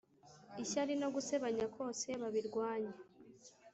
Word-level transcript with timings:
ishyari 0.63 0.93
no 1.01 1.07
gusebanya 1.15 1.65
kose 1.75 2.07
babirwanye 2.21 2.93